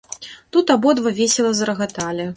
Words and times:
Тут 0.55 0.73
абодва 0.75 1.13
весела 1.21 1.53
зарагаталі. 1.61 2.29